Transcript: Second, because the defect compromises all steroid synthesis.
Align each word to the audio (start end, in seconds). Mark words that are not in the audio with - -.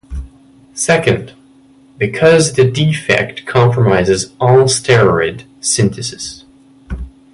Second, 0.73 1.33
because 1.99 2.53
the 2.53 2.63
defect 2.71 3.45
compromises 3.45 4.33
all 4.39 4.63
steroid 4.63 5.43
synthesis. 5.63 6.43